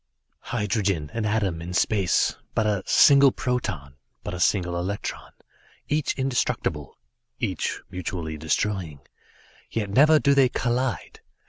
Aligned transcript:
"Hydrogen, 0.49 1.11
an 1.13 1.25
atom 1.27 1.61
in 1.61 1.75
space; 1.75 2.35
but 2.55 2.65
a 2.65 2.81
single 2.87 3.31
proton; 3.31 3.97
but 4.23 4.33
a 4.33 4.39
single 4.39 4.75
electron; 4.75 5.31
each 5.89 6.17
indestructible; 6.17 6.97
each 7.39 7.79
mutually 7.91 8.35
destroying. 8.35 9.01
Yet 9.69 9.91
never 9.91 10.17
do 10.17 10.33
they 10.33 10.49
collide. 10.49 11.19